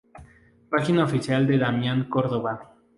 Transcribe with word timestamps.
Página 0.71 1.03
oficial 1.03 1.45
de 1.45 1.59
Damián 1.59 2.05
Córdoba 2.09 2.73